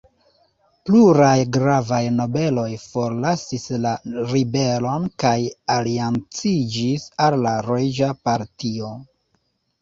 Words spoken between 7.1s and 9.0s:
al la reĝa partio.